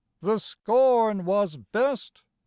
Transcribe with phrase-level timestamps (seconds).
[0.19, 2.23] the scorn was best!